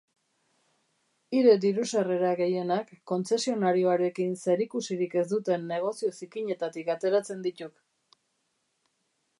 Hire 1.39 1.51
dirusarrera 1.65 2.31
gehienak 2.39 2.89
kontzesionarioarekin 3.11 4.33
zerikusirik 4.47 5.15
ez 5.23 5.27
duten 5.35 5.69
negozio 5.75 6.11
zikinetatik 6.23 6.93
ateratzen 6.97 7.47
dituk. 7.49 7.81